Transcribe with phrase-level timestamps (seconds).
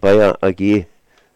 [0.00, 0.86] Bayer AG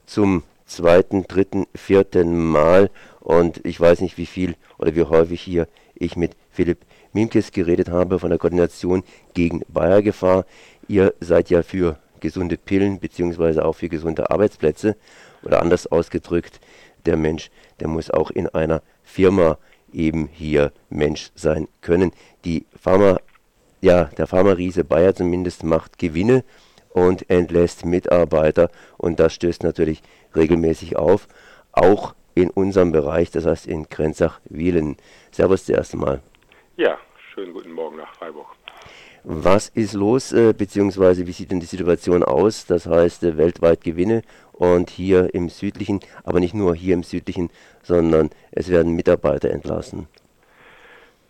[0.07, 5.67] zum zweiten, dritten, vierten Mal und ich weiß nicht, wie viel oder wie häufig hier
[5.97, 6.79] ich mit Philipp
[7.13, 9.03] Mimkes geredet habe von der Koordination
[9.35, 10.47] gegen Bayer-Gefahr.
[10.87, 14.97] Ihr seid ja für gesunde Pillen beziehungsweise auch für gesunde Arbeitsplätze
[15.43, 16.61] oder anders ausgedrückt,
[17.05, 17.51] der Mensch,
[17.81, 19.59] der muss auch in einer Firma
[19.93, 22.13] eben hier Mensch sein können.
[22.45, 23.19] Die Pharma,
[23.81, 26.45] ja, der Pharma-Riese Bayer zumindest macht Gewinne
[26.93, 30.03] und entlässt Mitarbeiter und das stößt natürlich
[30.35, 31.29] regelmäßig auf,
[31.73, 34.97] auch in unserem Bereich, das heißt in Grenzach-Wielen.
[35.31, 36.21] Servus zuerst einmal.
[36.77, 36.99] Ja,
[37.35, 38.47] schönen guten Morgen nach Freiburg.
[39.25, 42.67] Was ist los, äh, beziehungsweise wie sieht denn die Situation aus?
[42.67, 44.23] Das heißt, äh, weltweit Gewinne
[44.53, 47.51] und hier im südlichen, aber nicht nur hier im südlichen,
[47.85, 50.09] sondern es werden Mitarbeiter entlassen.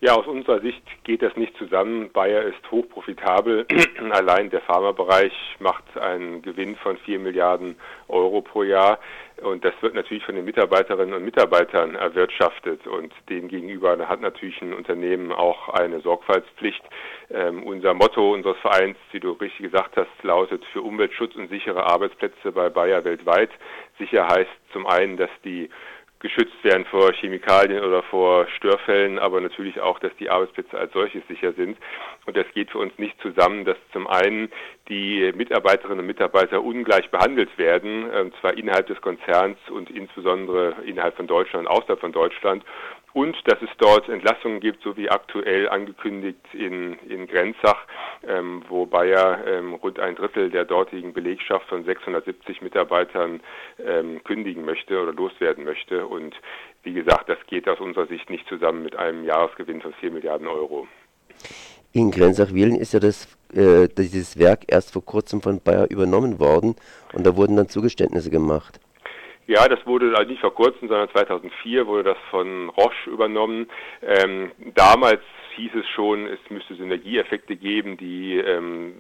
[0.05, 2.11] Ja, aus unserer Sicht geht das nicht zusammen.
[2.11, 3.65] Bayer ist hochprofitabel.
[4.11, 7.77] Allein der Pharmabereich macht einen Gewinn von 4 Milliarden
[8.09, 8.99] Euro pro Jahr.
[9.43, 12.85] Und das wird natürlich von den Mitarbeiterinnen und Mitarbeitern erwirtschaftet.
[12.89, 16.83] Und demgegenüber hat natürlich ein Unternehmen auch eine Sorgfaltspflicht.
[17.31, 21.87] Ähm, unser Motto unseres Vereins, wie du richtig gesagt hast, lautet für Umweltschutz und sichere
[21.87, 23.51] Arbeitsplätze bei Bayer weltweit.
[24.01, 25.71] Sicher heißt zum einen, dass die
[26.23, 31.23] geschützt werden vor Chemikalien oder vor Störfällen, aber natürlich auch, dass die Arbeitsplätze als solches
[31.29, 31.77] sicher sind.
[32.27, 34.51] Und das geht für uns nicht zusammen, dass zum einen
[34.89, 41.17] die Mitarbeiterinnen und Mitarbeiter ungleich behandelt werden, und zwar innerhalb des Konzerns und insbesondere innerhalb
[41.17, 42.65] von Deutschland und außerhalb von Deutschland
[43.13, 47.87] und dass es dort Entlassungen gibt, so wie aktuell angekündigt in, in Grenzach,
[48.27, 53.41] ähm, wo Bayer ähm, rund ein Drittel der dortigen Belegschaft von 670 Mitarbeitern
[53.85, 56.07] ähm, kündigen möchte oder loswerden möchte.
[56.07, 56.35] Und
[56.83, 60.47] wie gesagt, das geht aus unserer Sicht nicht zusammen mit einem Jahresgewinn von 4 Milliarden
[60.47, 60.87] Euro.
[61.93, 66.75] In Grenzach-Wielen ist ja das, äh, dieses Werk erst vor kurzem von Bayer übernommen worden
[67.13, 68.81] und da wurden dann Zugeständnisse gemacht.
[69.47, 73.69] Ja, das wurde also nicht vor kurzem, sondern 2004 wurde das von Roche übernommen.
[74.03, 75.21] Ähm, damals
[75.53, 78.95] hieß es schon, es müsste Synergieeffekte geben, die, ähm,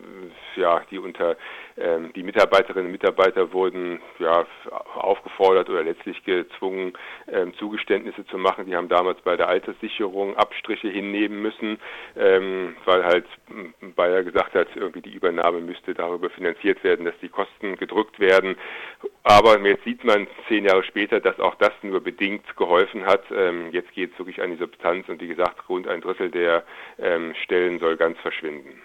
[0.56, 1.36] ja, die unter
[1.76, 4.46] ähm, die Mitarbeiterinnen und Mitarbeiter wurden ja,
[4.94, 6.92] aufgefordert oder letztlich gezwungen,
[7.30, 8.66] ähm, Zugeständnisse zu machen.
[8.66, 11.78] Die haben damals bei der Alterssicherung Abstriche hinnehmen müssen,
[12.16, 13.26] ähm, weil halt
[13.96, 18.56] Bayer gesagt hat, irgendwie die Übernahme müsste darüber finanziert werden, dass die Kosten gedrückt werden.
[19.22, 23.24] Aber jetzt sieht man zehn Jahre später, dass auch das nur bedingt geholfen hat.
[23.30, 26.41] Ähm, jetzt geht es wirklich an die Substanz und wie gesagt, rund ein Drittel der
[26.98, 28.80] ähm, Stellen soll ganz verschwinden.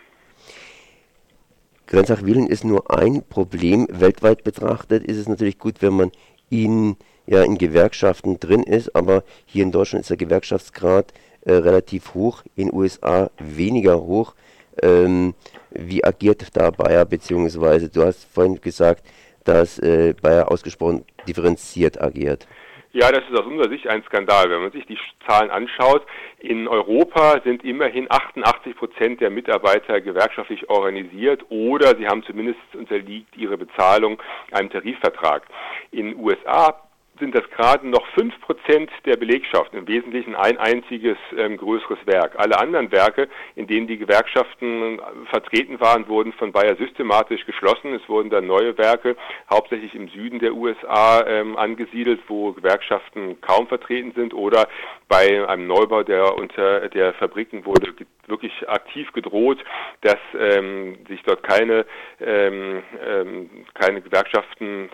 [1.87, 3.87] Grenzach-Wielen ist nur ein Problem.
[3.89, 6.11] Weltweit betrachtet ist es natürlich gut, wenn man
[6.49, 11.13] in, ja, in Gewerkschaften drin ist, aber hier in Deutschland ist der Gewerkschaftsgrad
[11.45, 14.35] äh, relativ hoch, in USA weniger hoch.
[14.81, 15.33] Ähm,
[15.71, 19.05] wie agiert da Bayer, beziehungsweise du hast vorhin gesagt,
[19.45, 22.47] dass äh, Bayer ausgesprochen differenziert agiert?
[22.93, 24.49] Ja, das ist aus unserer Sicht ein Skandal.
[24.49, 26.05] Wenn man sich die Zahlen anschaut,
[26.39, 33.35] in Europa sind immerhin 88 Prozent der Mitarbeiter gewerkschaftlich organisiert oder sie haben zumindest unterliegt
[33.35, 34.21] ihre Bezahlung
[34.51, 35.43] einem Tarifvertrag.
[35.91, 36.86] In den USA
[37.19, 42.37] sind das gerade noch fünf Prozent der Belegschaft, im Wesentlichen ein einziges ähm, größeres Werk.
[42.37, 47.93] Alle anderen Werke, in denen die Gewerkschaften vertreten waren, wurden von Bayer systematisch geschlossen.
[47.93, 49.15] Es wurden dann neue Werke,
[49.49, 54.67] hauptsächlich im Süden der USA, ähm, angesiedelt, wo Gewerkschaften kaum vertreten sind oder
[55.07, 57.93] bei einem Neubau der unter der Fabriken wurde
[58.27, 59.63] wirklich aktiv gedroht,
[60.01, 61.85] dass ähm, sich dort keine
[62.19, 64.89] ähm, ähm, keine Gewerkschaften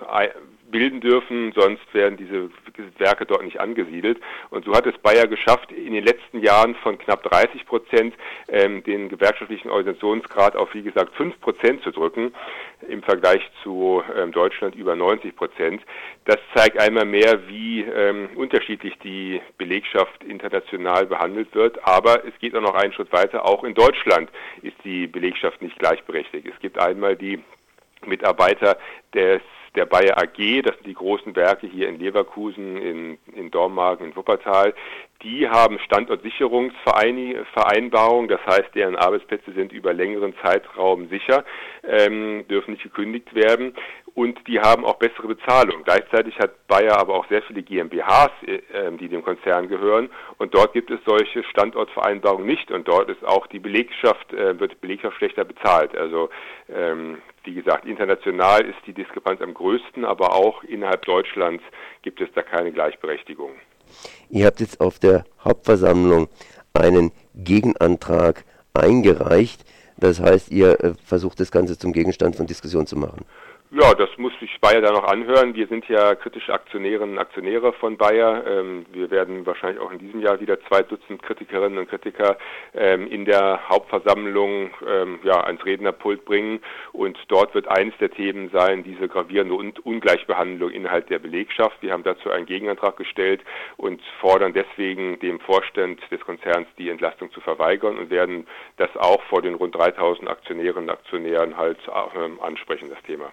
[0.74, 2.50] bilden dürfen, sonst werden diese
[2.98, 4.20] Werke dort nicht angesiedelt.
[4.50, 8.16] Und so hat es Bayer geschafft, in den letzten Jahren von knapp 30 Prozent
[8.50, 12.34] ähm, den gewerkschaftlichen Organisationsgrad auf, wie gesagt, 5 Prozent zu drücken,
[12.90, 15.84] im Vergleich zu ähm, Deutschland über 90 Prozent.
[16.26, 21.86] Das zeigt einmal mehr, wie ähm, unterschiedlich die Belegschaft international behandelt wird.
[21.88, 23.46] Aber es geht auch noch einen Schritt weiter.
[23.46, 24.32] Auch in Deutschland
[24.64, 26.48] ist die Belegschaft nicht gleichberechtigt.
[26.48, 27.40] Es gibt einmal die
[28.08, 28.78] Mitarbeiter
[29.14, 29.42] des
[29.76, 34.16] der Bayer AG, das sind die großen Werke hier in Leverkusen, in, in Dormagen, in
[34.16, 34.74] Wuppertal,
[35.24, 41.44] die haben Standortsicherungsvereinbarungen, das heißt, deren Arbeitsplätze sind über längeren Zeitraum sicher,
[41.88, 43.74] ähm, dürfen nicht gekündigt werden
[44.16, 45.84] und die haben auch bessere Bezahlung.
[45.84, 50.54] Gleichzeitig hat Bayer aber auch sehr viele GmbHs, äh, ähm, die dem Konzern gehören und
[50.54, 55.18] dort gibt es solche Standortvereinbarungen nicht und dort ist auch die Belegschaft, äh, wird Belegschaft
[55.18, 55.96] schlechter bezahlt.
[55.98, 56.30] Also
[56.70, 61.64] ähm, wie gesagt, international ist die Diskrepanz am größten, aber auch innerhalb Deutschlands
[62.02, 63.52] gibt es da keine Gleichberechtigung.
[64.30, 66.30] Ihr habt jetzt auf der Hauptversammlung
[66.74, 69.64] einen Gegenantrag eingereicht.
[69.98, 73.26] Das heißt, ihr äh, versucht das Ganze zum Gegenstand von Diskussion zu machen.
[73.76, 75.56] Ja, das muss sich Bayer da noch anhören.
[75.56, 78.46] Wir sind ja kritische Aktionärinnen und Aktionäre von Bayer.
[78.46, 82.38] Ähm, wir werden wahrscheinlich auch in diesem Jahr wieder zwei Dutzend Kritikerinnen und Kritiker
[82.76, 86.60] ähm, in der Hauptversammlung ähm, ja, ans Rednerpult bringen.
[86.92, 91.82] Und dort wird eines der Themen sein, diese gravierende und Ungleichbehandlung innerhalb der Belegschaft.
[91.82, 93.42] Wir haben dazu einen Gegenantrag gestellt
[93.78, 98.46] und fordern deswegen dem Vorstand des Konzerns die Entlastung zu verweigern und werden
[98.78, 101.80] das auch vor den rund 3000 Aktionärinnen und Aktionären halt
[102.40, 103.32] ansprechen, das Thema.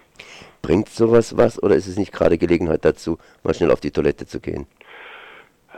[0.61, 4.25] Bringt sowas was oder ist es nicht gerade Gelegenheit dazu, mal schnell auf die Toilette
[4.25, 4.67] zu gehen?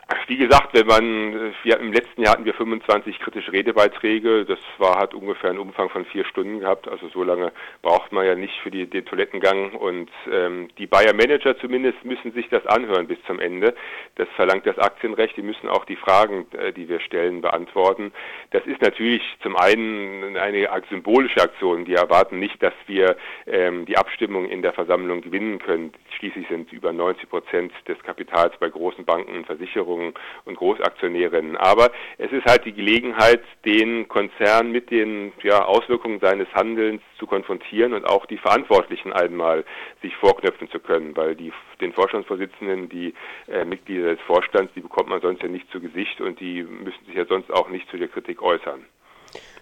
[0.27, 4.45] Wie gesagt, wenn man, wir, im letzten Jahr hatten wir 25 kritische Redebeiträge.
[4.45, 6.87] Das war, hat ungefähr einen Umfang von vier Stunden gehabt.
[6.87, 9.73] Also so lange braucht man ja nicht für die, den Toilettengang.
[9.73, 13.75] Und ähm, die Bayer Manager zumindest müssen sich das anhören bis zum Ende.
[14.15, 15.35] Das verlangt das Aktienrecht.
[15.35, 18.13] Die müssen auch die Fragen, äh, die wir stellen, beantworten.
[18.51, 21.83] Das ist natürlich zum einen eine symbolische Aktion.
[21.83, 25.91] Die erwarten nicht, dass wir ähm, die Abstimmung in der Versammlung gewinnen können.
[26.17, 30.12] Schließlich sind über 90 Prozent des Kapitals bei großen Banken und Versicherungen
[30.45, 31.57] Und Großaktionärinnen.
[31.57, 37.27] Aber es ist halt die Gelegenheit, den Konzern mit den ja, Auswirkungen seines Handelns zu
[37.27, 39.63] konfrontieren und auch die Verantwortlichen einmal
[40.01, 41.51] sich vorknöpfen zu können, weil die,
[41.81, 43.13] den Vorstandsvorsitzenden, die
[43.47, 47.05] äh, Mitglieder des Vorstands, die bekommt man sonst ja nicht zu Gesicht und die müssen
[47.05, 48.85] sich ja sonst auch nicht zu der Kritik äußern.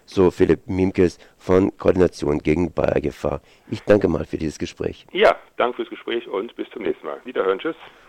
[0.06, 3.42] So Philipp Miemkes von Koordination gegen Bayergefahr.
[3.69, 5.06] Ich danke mal für dieses Gespräch.
[5.12, 7.21] Ja, danke fürs Gespräch und bis zum nächsten Mal.
[7.24, 7.75] Wiederhören, tschüss.